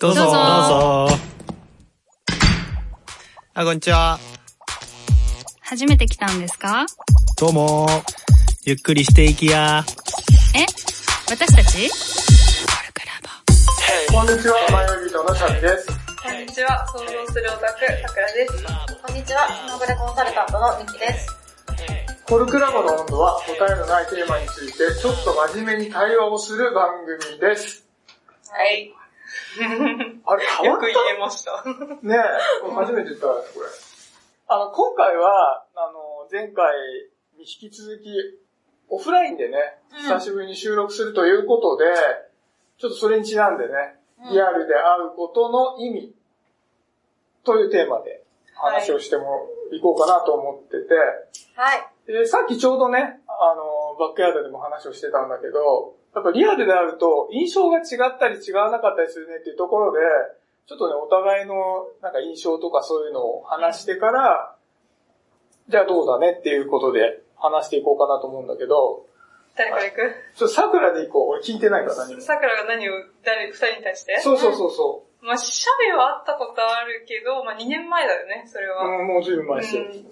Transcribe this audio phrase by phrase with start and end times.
[0.00, 0.20] どうぞ。
[0.20, 1.08] どうぞ。
[3.52, 4.20] あ、こんにちは。
[5.60, 6.86] 初めて来たんですか？
[7.36, 7.88] どうも。
[8.64, 9.84] ゆっくりしていきや。
[10.54, 10.64] え？
[11.28, 11.90] 私たち？
[14.12, 15.88] こんにちは、マヨリートのシャミです。
[15.88, 15.92] こ
[16.30, 18.64] んにちは、想像するオタク、さくらです。
[19.04, 21.26] こんにちは、スノブレコンサルタントのミキです。
[22.24, 27.84] コルクラボの温度は答えのないテーマについてちょっと真面目に対話をする番組です。
[28.48, 28.94] はい。
[30.24, 31.62] あれ変わっよく言えました。
[31.62, 31.68] た
[32.02, 33.66] ねえ、初めて言ったね、これ。
[34.48, 36.74] あの、今回は、あの、前回
[37.36, 38.08] に引き続き、
[38.88, 39.56] オフラインでね、
[39.92, 41.84] 久しぶりに収録するということで、
[42.78, 43.96] ちょっとそれにちなんでね、
[44.30, 44.80] リアルで会
[45.12, 46.14] うことの意味
[47.44, 50.94] というテーマで話をしてもいこうかなと思ってて、
[51.54, 51.86] はい。
[52.06, 60.00] で、さっきちょうどね、あの、バックヤードでも話をしてたんだけど、やっぱリアルであると印象が違ったり違わなかったりするねっていうところで、
[60.66, 64.54] ちょっとね、お互いのなんか印象とかそういうのを話してから、
[65.68, 69.06] じゃあどうだねっていうことで話していこうかなと思うんだけど、
[69.56, 69.96] 誰から行く？
[70.36, 71.28] ちょっと桜でいこう。
[71.30, 72.20] 俺聞いてないから何も。
[72.20, 72.92] さくらが何を、
[73.24, 74.20] 誰、二人に対して？
[74.20, 78.70] そうそうそうそまあ、シャベは会ったことあるけど、まあ2年前だよね、それう。
[78.70, 78.84] は。
[78.84, 79.82] うん、もうずいぶん前ですよ。
[79.82, 80.04] うん、2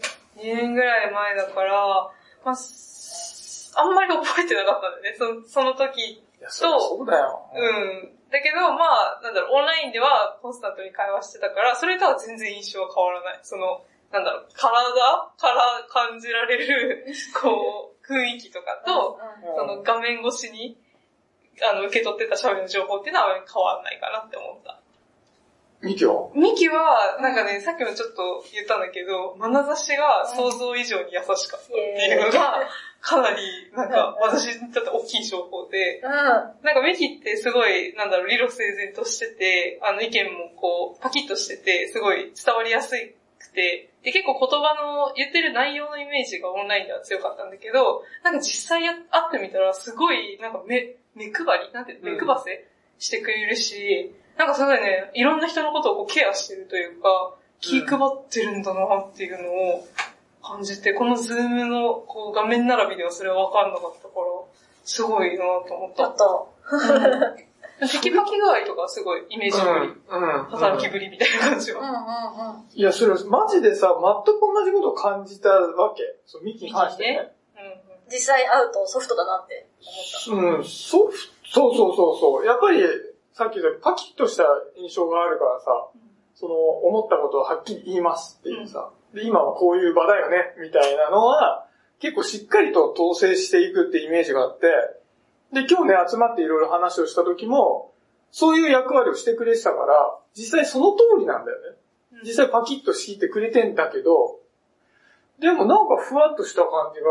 [0.43, 2.11] 年ぐらい前だから、
[2.45, 3.36] まあ、す
[3.77, 6.01] あんまり覚えてなかったんだよね、そその時。
[6.01, 7.51] いや、そうだよ。
[7.55, 8.13] うん。
[8.31, 13.41] だけど、まあ、なんだろう、オンラインではコンスタントに会話してたから、それとは全然印象は変わらない。
[13.43, 14.73] その、なんだろう、体
[15.39, 17.07] から感じられる、
[17.41, 20.77] こう、雰囲気とかと、うんその画面越しに、
[21.63, 24.81] あの、受け取ってたシャベの情報っていうのは変わらないかなって思った。
[25.83, 26.31] ミキは？
[26.35, 32.61] ミキは、なんかね、さっきもちょっと言ったんだけど、眼差しが想像以上に優しかったっていうのが、
[33.01, 33.37] かなり、
[33.75, 36.11] なんか、私にとって大きい情報で、うん。
[36.11, 42.97] なんかミキってすごい、なんだろう、理路整然としてて、あの意見もこう、パキッとしてて、すごい伝わりやす
[43.39, 48.99] くて、で、結構言葉の言ってる内容のイメージがオンラインでは強かったんだけど、なんか実際や会
[49.29, 52.67] ってみたらすごい、なんか目、目配りなんて、目配せ
[52.99, 59.89] してくれるし、なんかすごいね、いろんな人のことをこうケアしてるというか、気配ってるんだなっていうのを
[60.47, 64.27] 感じて、このズームのこう画面並びではそれは分かんなかったから、
[64.85, 66.53] すごいなと思った、ちょっと、
[67.81, 69.71] テキパキ具合とかすごいイメージ通り、
[70.09, 70.45] うん。
[70.45, 71.91] 働きぶりみたいな感じうんは。
[71.91, 72.65] うんうん。
[72.73, 76.03] いや、それ、マジでさ、全く同じことを感じたわけ。
[76.25, 77.33] そう、ミキに関してね。
[78.11, 79.69] 実際会うとソフトだなって
[80.31, 81.13] 思っうん、ソフ
[81.51, 82.47] そうそうそうそう。
[82.47, 82.83] やっぱり、
[83.33, 84.45] さっき言ったパキッとした
[84.77, 85.89] 印象があるからさ、
[86.35, 91.67] その、思ったことをはっきり言いますっていうさ、で、今はこういう場だよね、みたいなのは、
[91.99, 94.67] 結構しっかりと統制していくってイメージがあって、
[95.53, 97.93] で、今日ね、集まっていろいろ話をした時も、
[98.31, 101.77] そういう役割をしてくれてたから、実際その通りなんだよね。
[102.25, 104.41] 実際パキッと敷いてくれてんだけど、
[105.39, 107.11] でもなんかふわっとした感じが。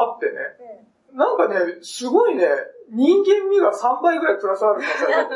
[0.00, 2.46] あってね、なんかね、すごいね、
[2.90, 5.28] 人間味が3倍ぐらいプラスあるからやっ。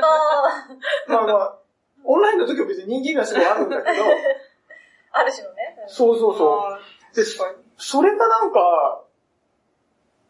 [1.08, 1.58] まあまあ、
[2.04, 4.04] オンラインの時は別に人間味はすごいあるんだけど、
[5.12, 5.51] ある種のね。
[5.88, 6.58] そうそうそう。
[6.58, 6.80] あ
[7.14, 9.04] で、ー確かにそれがなんか、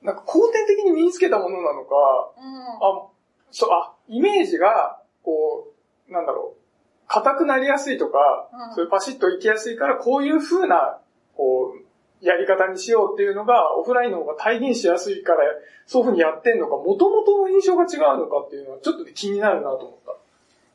[0.03, 1.95] なんか後天的に身につけたものなのか、
[2.37, 2.63] うん。
[3.03, 3.09] あ、
[3.51, 5.73] そう、あ、イメージが、こ
[6.09, 6.63] う、なんだろう、
[7.07, 10.99] 硬くなりやすいとか、うんそういうパシッといきやすいから、こういう風な、
[11.37, 15.41] こう、やり方にしようっていうのが、オフラインの方が体現しやすいから、
[15.87, 20.17] そういう風にやってんのか、元々の印象が違うのかっていうのは、ちょっとね気になるなと思った。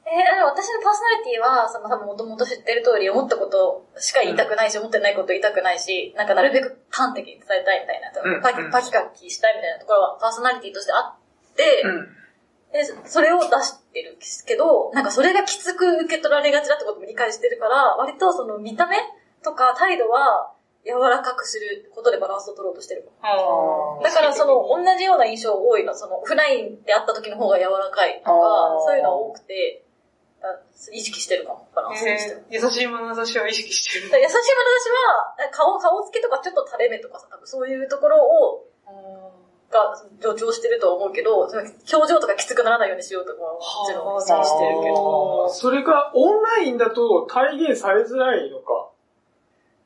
[0.08, 8.42] えー、私のパーソナリティは、その多分もともと知ってる通り、思ったことしか言いたくないし、思ってないこと言いたくないし、なんかなるべく端的に伝えたいみたいな、うん。
[8.42, 11.84] パキパキパキしたいみたいなところはパーソナリティとしてあって、
[12.72, 18.96] で、それを出してるけど、なんかそれがきつく受け取られがちだってことも理解してるから、割とその見た目
[19.44, 20.54] とか態度は
[20.86, 23.10] 柔らかくすることでバランスを取ろうとしてる。
[24.04, 28.32] だからその同じような印象多いの、そのオフラインで会った時の方が柔らかいとか
[28.86, 29.87] そういうのが多くて、あ
[30.94, 32.44] 意識してるかも、バランスとして。
[32.52, 34.06] えー優しい眼差しは意識してる。
[34.06, 34.40] 優しい眼差し
[35.46, 38.68] は、顔、顔つきとかちょっと垂れ目とかさ、多分そういうところを、
[39.70, 45.50] が助長してるとは思うけど、表情とかきつくならないようにしようとかはもちろん意識してるけど。
[45.50, 48.90] それがオンラインだと体現されづらいのか。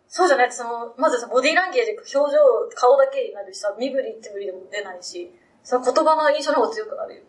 [0.07, 2.37] そうじゃないと、その、まずさ、ボディーランゲージ、表情、
[2.75, 5.31] 顔だけになるしさ、身振り手振りでも出ないし、
[5.63, 7.27] その言葉の印象の方が強くなるよね。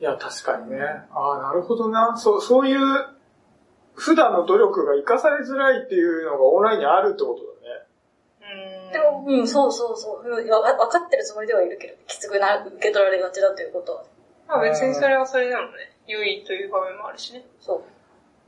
[0.00, 0.78] いや、確かにね。
[1.10, 2.16] ああ、なるほどな。
[2.16, 2.78] そう、そういう、
[3.94, 7.42] 普段の努力が活かされづらいっていうのがオンラインにあるってこと
[8.46, 8.78] だね。
[8.86, 10.28] うんでも、うん、そうそうそう。
[10.28, 14.04] うんわ分かってるつもりではいるけど、きつくな、受け取られがちだということは。
[14.46, 15.68] まあ別にそれはそれでもね、
[16.06, 17.44] 良いという場面もあるしね。
[17.60, 17.82] そ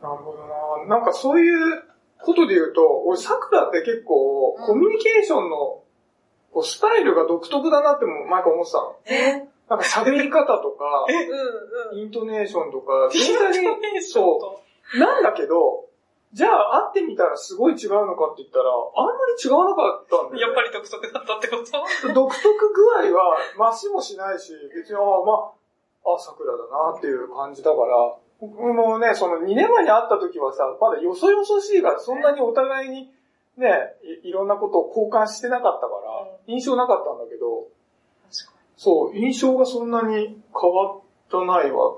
[0.00, 0.02] う。
[0.02, 0.97] なるほどな。
[0.99, 1.82] なんかそういう
[2.23, 5.82] ことで言うと、俺、桜って結構、うんコミュニケーションの
[6.52, 8.97] こうスタイルが独特だなっても毎回思ってたの。
[9.06, 9.50] え？
[9.70, 11.06] なんか喋り方 とか。
[11.94, 14.61] イントネーションとか、全体に、そそ
[14.96, 14.99] う。
[14.99, 15.87] なんだけど、
[16.32, 20.40] じゃあ会ってみたらすごい違うのかって言ったら、あんまり違わなかったんだよ、ね。
[20.40, 21.56] やっぱり独特だったってこ
[22.06, 22.12] と？
[22.14, 25.50] 独特具合は増しもしないし、別に、ああ、ま
[26.05, 33.12] あ、あ、桜だなっていう感じだから、僕もね、その2年前に会った時はさ、まだよそよそしいから、そんなにお互いに
[33.56, 37.66] ね、いいろんなことを交換してなかったから、印象なかったんだけど、
[38.82, 41.00] そう、印象がそんなに変わっ
[41.30, 41.96] たないわ。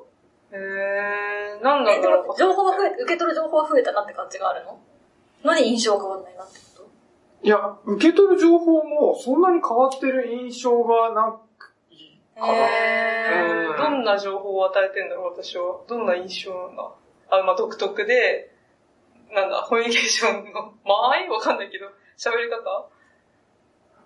[0.50, 0.58] に。
[0.58, 4.81] へー、なんなんだろうも、情報が増え、受け取る情報が増えたなって感じがあるの？
[5.44, 7.46] のに印象が変わんないなってこと？
[7.46, 12.52] いや、受け取る情報もそんなに変わってる印象がなくいいかな。
[12.52, 15.79] へー、うんどんな情報を与えてんだろう、私は。
[15.87, 16.82] どんな印象なんだ
[17.31, 18.50] あ、まあ、独特で、
[19.32, 21.29] なんだ、コミュニケーションの間合い？
[21.29, 21.87] わかんないけど、
[22.19, 22.88] 喋り方？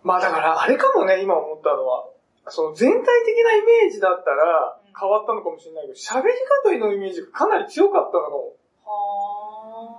[0.03, 2.05] まあだから、あれかもね、今思ったのは。
[2.49, 6.33] その全体的なイメージだったら変わったのかもしれないけど、喋り
[6.65, 8.57] 方のイメージがかなり強かったのかも。
[8.85, 9.97] は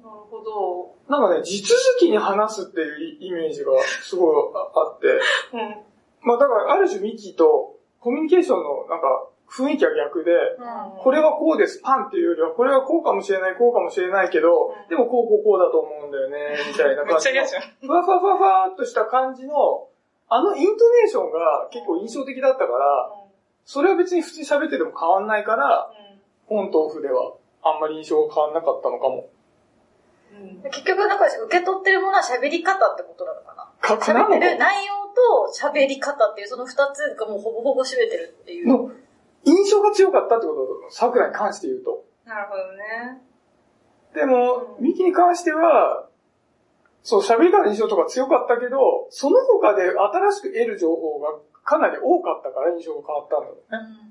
[0.00, 0.94] ー、なるほど。
[1.08, 3.72] なんかね、地続きに話すっていうイメージが
[4.02, 5.08] すごいああって。
[5.08, 5.82] うん。
[6.22, 11.02] まあだから、ある種ミキとコミュニケーションのなんか雰囲気は逆で、うん。
[11.02, 17.28] これはこうです、パンっていうよりは、これはこうかもしれない、こうかもしれないけど、でもこうこうこうだと思うんだよね、みたいな感じ。
[17.84, 19.88] ふわふわふわふわっとした感じの、
[20.30, 23.10] あのイントネーションが結構印象的だったから、
[23.64, 25.90] それは別に普通に喋ってても変わんないから、
[26.48, 29.28] オンとオフではあんまり印象が変わんなかったのかも。
[30.32, 30.70] うん。
[30.70, 38.68] 結局なんか受け取ってるものは喋り方ってことなのかな喋ってるな内容と喋り方っていうその二つがもうほぼほぼ占めてるっていう。
[38.68, 38.90] のの
[39.44, 40.94] 印象が強かったってこと？
[40.94, 42.04] 桜に関して言うと。
[42.24, 43.20] なるほどね。
[44.14, 46.08] でも、ミキに関しては、
[47.02, 51.32] そう、喋り方の印象とか強かったけど、その他で新しく得る情報が
[51.64, 54.10] かなり多かったから印象が変わったんだよね。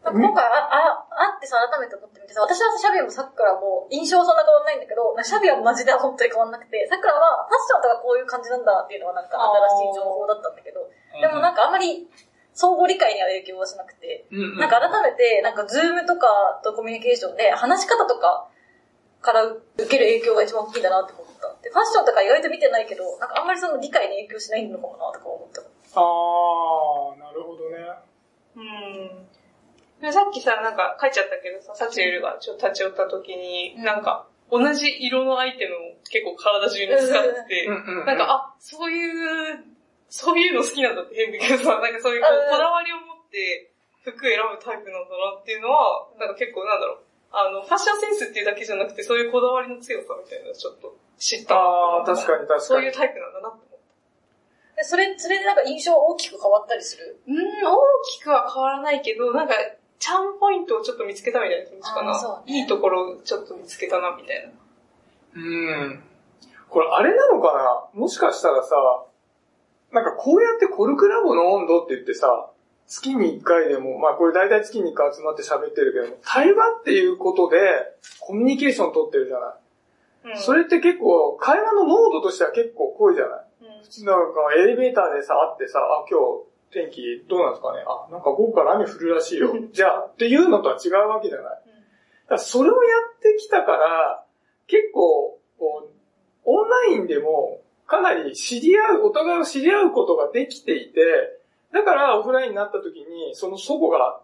[0.00, 10.88] なんか今回あ、あ、あってさ、改めて思ってみてさ、私はシャビアもさくらも印象はそんな変わんないんだけど、シャビアもマジで本当に変わんなくて、さくらはファッションとかこういう感じなんだっていうのはなんか新しい情報だったんだけど、
[11.20, 12.08] でもなんかあんまり
[12.56, 18.48] 相互理解には影響はしなくて、うんなんか改めて、なんかズームとかとコミュニケーションで話し方とか
[19.20, 21.26] から受ける影響が一番大きいんだなって思っ
[21.60, 21.68] た。
[21.68, 25.60] で、ファッションとか意外と見てないけど、なんかあんまりその理解に影響しないのかもなとか思った。
[25.60, 27.76] あー、なるほどね。
[28.56, 29.26] うん。
[30.00, 35.78] でさっきさ、なんか書いちゃったけどさ、サチエルがちょっと立ち寄った時に、なんか、同じ色のアイテムを
[36.10, 39.64] 結構体中に使ってて、うんうんなんか、あ、そういう、
[40.08, 43.70] そういうの好きなんだって変だけどさ、なんかそういうこうんうこだわりを持って
[44.02, 46.98] 服選ぶタイプなんだなっていうのは、なんか結構なんだろう、
[47.30, 52.92] あの、ファッションセンスっていうだけじゃなくて、そういうこだわりの強さみたいなちょっと知ったなあー、確かに確かにそういう。
[52.92, 53.78] タイプなんだなって思っ
[54.74, 54.76] た。
[54.76, 57.20] で、それ、それでなんか印象大きく変わったりする？
[57.28, 57.76] うん、大
[58.08, 59.54] きくは変わらないけど、なんか、
[59.98, 62.12] チャームポイントをちょっと見つけたみたいな気持ちかな。
[62.12, 64.50] ねいいところをちょっと見つけたな、みたいな。
[65.34, 66.02] うん。
[66.70, 67.52] これあれなのか
[67.94, 68.00] な？
[68.00, 69.04] もしかしたらさ、
[69.92, 72.48] なんかこうやってコルクラボの温度って言ってさ、
[72.86, 77.58] 月に1回でも、まあこれ大体月に1回集まって喋ってるけども、対話っていうことで
[78.20, 79.54] コミュニケーション取ってるじゃない。
[80.24, 80.36] うん。
[80.38, 83.40] それって結構、会話の濃度としては結構濃いじゃない？
[83.62, 87.82] うん普通なんかエレベーターでさ、会ってさ、あ、今日天気どうなんですかね？
[87.86, 89.52] あ、なんか午後から雨降るらしいよ。
[89.72, 91.60] じゃあ、っていうのとは違うわけじゃない。
[92.28, 94.24] だそれをやってきたから、
[94.68, 95.38] 結構、
[96.44, 101.00] オンラインでも、かなり知り合う、お互いを知り合うことができていて、
[101.72, 104.20] だからオフラインになった時に、その祖母が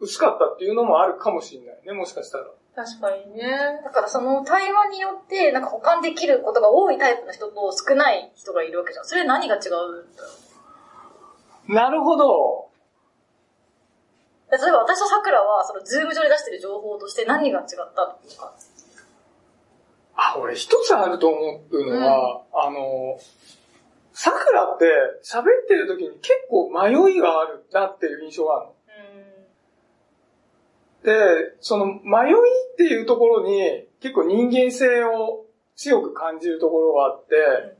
[0.00, 2.46] 薄かったっていうのもあるかもしれないね、もしかしたら。
[2.78, 3.80] 確かにね。
[3.82, 9.04] だからその対話によって、なんか保管できることが多いタイプの人と少ない人がいるわけじゃん。
[9.04, 10.28] それ何が違うんだろ
[11.68, 11.74] う？
[11.74, 12.68] なるほど。
[14.52, 17.90] 例えば私と桜は、そのズーム上で出してる情報として何が違ったの
[18.38, 18.54] か。
[20.14, 23.18] あ、俺一つあると思うのは、あの、
[24.12, 24.84] 桜って
[25.24, 28.74] 喋ってる時に結構迷いがあるなっていう印象があるの。
[31.04, 31.12] で、
[31.60, 32.34] その迷い
[32.72, 37.76] っていうところに結構人間性を強く感じるところがあって、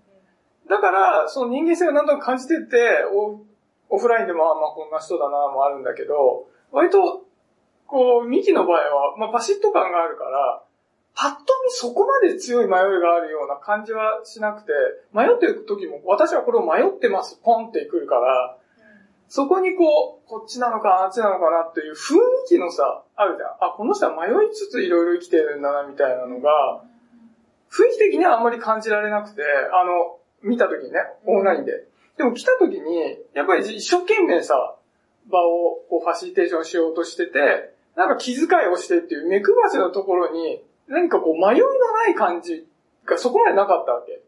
[0.68, 3.04] だからその人間性を何となく感じてて、
[3.90, 7.24] オフラインでもあまあこんな人だなもあるんだけど、割と
[7.88, 10.62] こう、ミキの場合は、まあバシッと感があるから、
[11.14, 14.72] パッと見そこまで強い迷いがあるような感じはしなくて、
[15.12, 18.57] 迷ってる時も私はこれを迷ってます、ポンってくるから、
[19.28, 22.18] そこにこう、こっちなのかあっちなのかなっていう雰囲
[22.48, 23.70] 気のさ、あるじゃん。
[23.70, 26.82] あ、この人は迷いつついろいろ生きてるんだなみたいなのが、
[27.70, 29.42] 雰囲気的にはあんまり感じられなくて、
[29.72, 31.84] あの、見た時にね、オンラインで。
[32.16, 34.76] でも来た時に、やっぱり一生懸命さ、
[35.30, 42.66] 場をこうファシリテーションしようとしてて、なんか気遣いをしてっていう目配せのところに、何かこう迷いのない感じ
[43.04, 44.22] がそこまでなかったわけ。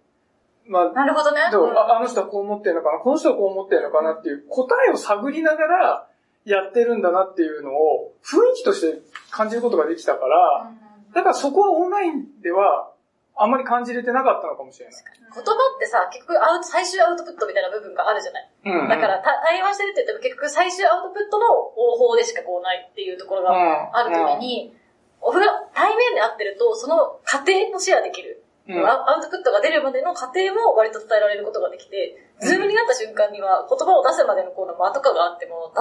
[0.71, 1.41] まあ、なるほどね。
[1.51, 6.07] でもうんああの人はこう思ってるのかな、この人はこう思ってるのかなっていう答えを探りながら
[6.45, 10.71] やってるんだなっていうのを雰囲気として感じることができたから、
[11.13, 12.93] だからそこはオンラインでは
[13.35, 14.95] あんまり感じれてなかったのかもしれない。
[14.95, 18.51] 言葉ってさ、結局アウト、最終アウトプットみたいな部分があるじゃない。
[18.67, 24.77] うんうんだから、た対話してるって言っても結局最終アウトプットの方法でしかこうないっていうところがあるときに、
[25.23, 28.40] オフラ対面で会ってると、その過程もシェアできる。
[28.79, 35.73] うんアアウトプットが出るまでの過程も割と伝えられることができて、ズームになった瞬間には言葉を出すまでのこの間とかがあっても、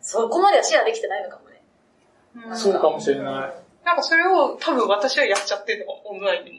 [0.00, 1.62] そこまではシェアできてないのかもね。
[2.54, 3.68] そうかもしれない。
[3.84, 6.58] なんかそれを多分私はやっちゃってるのオンラインでも。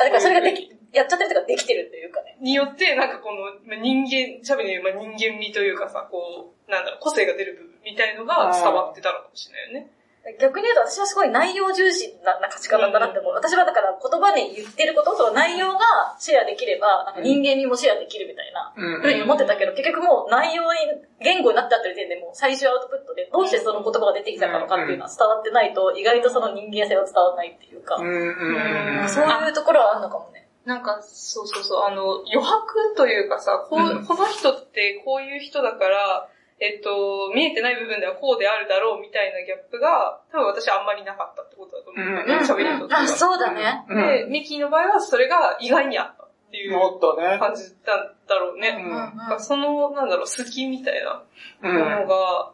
[0.00, 2.38] あだからそれができ、やっちゃってるとかできてるというかね。
[2.40, 9.90] によって、なんかこの、まあ人間、喋りのまあ人間味というかさ、こう、なんだろう、個性が出る部分みたいのが伝わってたのかもしれないよね。
[10.38, 13.32] 逆に言うと私はすごい内容重視なな価値観だったなって思う。
[13.34, 20.78] 私はだから言葉で言ってることと内容がシェアできれば、なんか人間にもシェアできるみたいなうんふうに思ってたけど、結局もう内容に、
[21.18, 30.46] 言語になっちゃってる時点でもう最終アウトプットでどうしてその言葉が出てきたのかっていうのは伝わってないと、意外とその人間性は伝わらないっていうか、うんそういうところはあるのかもね。
[30.64, 34.06] なんか、そうそうそう、あの、余白というかさ、こう、うん。
[34.06, 36.28] この人ってこういう人だから、
[36.62, 43.00] えっと、見えてない部分ではこうであるだろうみたいなギャップが、多分私はあんまりなかったってことだと思うんだよね、うん喋りにとっては。
[43.00, 43.84] あ、そうだね。
[43.90, 47.38] うんで、ミキの場合はそれが意外にあったっていう思ったね。
[47.40, 48.78] 感じなんだろうね。
[48.78, 51.24] うんなんかその、なんだろう、好きみたいな
[51.62, 52.06] うものん。
[52.06, 52.52] が、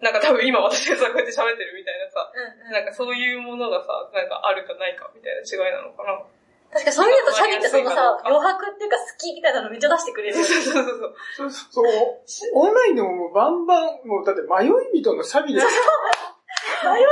[0.00, 6.16] なんか多分今私がさ、こうやって喋ってるみたいなさ、うんうんなんかそういうものがさ、なんかあるかないかみたいな違いなのかな。
[6.70, 10.38] 確かにそういうとシャギってそのさ、余白っていうか好きみたいなのめっちゃ出してくれる。
[10.38, 10.62] よそうね。
[10.62, 11.66] そうそう。
[11.70, 11.86] そう。
[12.26, 17.10] そう、オンラインでももうバンバン、もうだって迷い人のシャビです迷いそ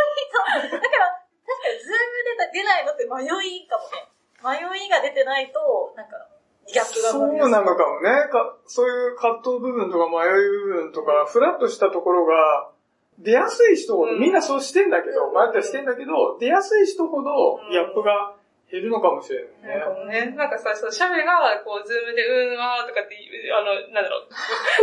[0.58, 0.70] う。
[0.70, 1.10] だから、
[1.42, 4.08] 確かにズームで出ないのって迷いかもね。
[4.38, 6.28] 迷いが出てないと、なんか、
[6.66, 8.28] ギャップがそうなのかもね。
[8.30, 10.30] かそういう葛藤部分とか迷い
[10.70, 12.70] 部分とか、フラッとしたところが、
[13.18, 14.20] 出やすい人ほど、うん。
[14.20, 17.70] みんなそうしてんだけど、迷ったりしてんだけど、出やすい人ほどうん。
[17.70, 18.37] ギャップが
[18.68, 20.28] 減るのかもしれないなんかね。
[20.28, 24.28] もね、なんかさ、そう、シャベが、こう、ズームで、うーん、あーとかってあの、なんだろう。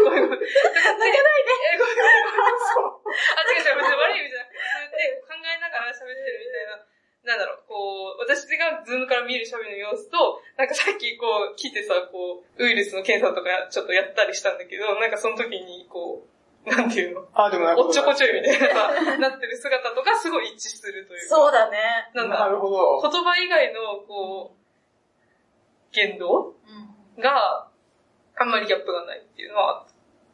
[0.04, 0.40] ごめんごめん。
[0.42, 1.54] 泣かないで。
[1.74, 3.22] え、ごめんごめんごめん。
[3.38, 6.82] あ、違う違う、別に悪い意味じゃなくて、で、考えながら喋ってるみたいな。
[7.26, 16.35] なんだろう、こう、私がズームから見るシャベの様子と、なんかさっきこう、来てさ、こう、ウイルスの検査とかちょっとやったりしたんだけど、なんかその時に、こう、
[16.66, 17.28] なんていうの？
[17.34, 17.88] あ、でもなるほど。
[17.90, 21.36] おっちょこちょいみたいなさ、なってる姿とかすごい一致するというか。
[21.36, 21.78] そうだね。
[22.14, 22.40] なんだ？
[22.40, 23.02] なるほど。
[23.02, 24.58] 言葉以外の、こう、
[25.92, 26.56] 言動
[27.20, 27.68] が
[28.38, 29.86] あんまりギャップがないっていうのは、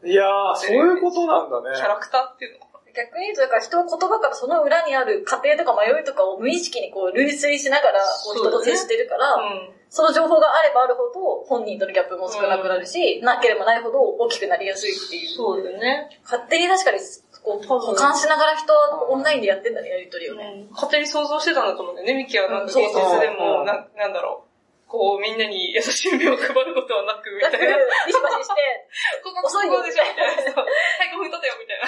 [0.03, 1.77] いやー、そういうことなんだね。
[1.77, 9.43] キャラクターっていうのか逆に言うと、だから人は言葉からその裏にある過程とか迷いとかを無意識にこう類推しながらこう人と接してるから、な。
[9.43, 9.81] うん。
[9.91, 15.35] その情報があればあるほど本人とのギャップも少なくなるし、なければないほど大きくなりやすいっていう。
[15.35, 16.21] そうだよね。
[16.23, 16.99] 勝手に確かに
[17.43, 20.67] こう保管しながら人はオンラインでやってんだね、やりとりをね。
[20.71, 22.13] 勝手に想像してたんだと思うんだよね。
[22.13, 24.50] ミキはなんか現そうそう実でうんも、なんなんだろう。
[24.91, 27.79] こう、みんなに優しい目を配ることはなく、みたいな。
[28.03, 28.59] ビシバシして、
[29.23, 30.51] ここ、こ遅いよこでしょみたいな。
[30.51, 31.87] そうはい、5分経ったよ、みたいな。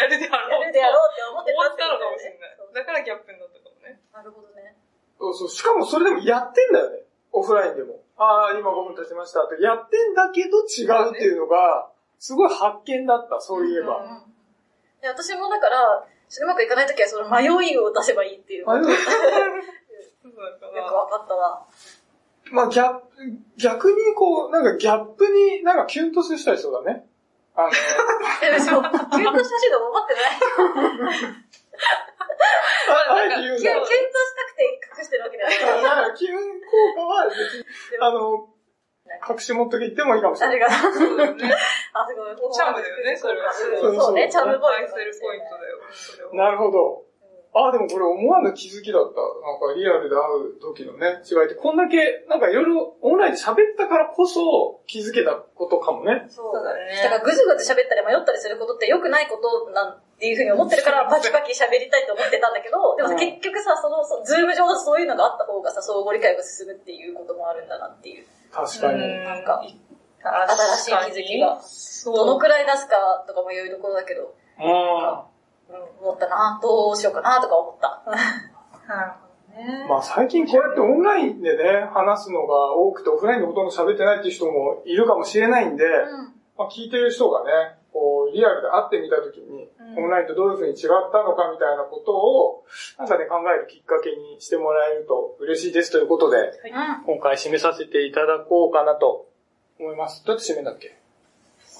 [0.00, 0.60] やるであろう。
[0.64, 2.56] やるでやろうって思って終わったのかもしれない。
[2.72, 4.00] だからギャップになったかもね。
[4.14, 4.76] なるほどね。
[5.20, 5.48] そうそう。
[5.50, 7.04] しかもそれでもやってんだよね。
[7.32, 8.00] オフラインでも。
[8.16, 9.62] ああ、今5分経ちましたって。
[9.62, 13.98] やってんだけど違うっていうのが、すごい発見だった、そういえば。
[13.98, 14.34] うん
[15.04, 18.80] で私もだから、うまくいかないときはその迷いを出せばいいっていう迷い
[20.34, 21.66] そうだからわかったわ。
[22.52, 23.00] まあ、ギャップ、
[23.56, 27.06] 逆にこう、なんかギャップになんかキュンとする人はいそうだね。
[27.56, 27.70] あの、
[28.42, 28.70] え、嘘。
[28.70, 30.24] キュンとしてほしいと思ってない。
[32.86, 35.82] ああえて言うキュン、キュンとなしたくて隠してるわけじゃない。
[35.82, 35.94] ら。
[35.96, 37.64] なんかキュン効果は別に、
[38.00, 38.48] あの、
[39.28, 40.62] 隠し持っとけ言ってもいいかもしれない。
[40.64, 41.36] あすごい。
[42.52, 43.52] チャームだよね、それは。
[43.52, 44.86] そうね、チャームポイント。
[44.86, 46.34] 愛するポイントだよ。
[46.34, 47.03] なるほど。
[47.54, 49.22] ああ、でもこれ思わぬ気づきだった。
[49.22, 50.18] なんかリアルで会
[50.58, 56.26] う時のね、違いって、こんだけ、なんかいろいろオンラインで喋ったからこそ気づけたことかもね。
[56.28, 68.26] そうだねだからぐずぐず喋ったり迷ったりすることって良くないことなんていうふうに思ってるから、パキパキ喋りたいと思ってたんだけど、でも結局さ、その、そズーム上でそういうのがあった方がさ、相互理解が進むっていうこともあるんだなっていう。
[68.50, 68.98] 確かに。
[68.98, 69.62] うんなんか
[70.24, 71.60] 新しい気づきが。
[72.04, 75.33] どのくらい出すかとかも言うところだけど、うん。
[75.68, 76.58] うん、思ったな。
[76.62, 78.02] どうしようかなとか思った。
[78.86, 79.86] なるほどね。
[79.88, 86.34] まあ最近こうやってオンラインでね、話すのが多くてオフラインでほとんど喋ってないっていう人もいるかもしれないんで、うん。
[86.56, 87.50] まあ、聞いてる人がね、
[87.92, 92.64] こう、リアルで会ってみたときに、オンラインとどういう風に違ったのかみたいなことを、
[92.98, 97.04] なんかね、考えるきっかけにしてもらえると嬉しいですということで、うん。
[97.06, 99.26] 今回締めさせていただこうかなと
[99.80, 100.24] 思います。
[100.24, 100.96] どうやって締めんだっけ？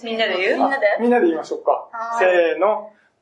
[0.03, 0.59] みんなで言う？
[0.59, 1.89] みんなでみんなで言いましょうか
[2.19, 2.91] せーの、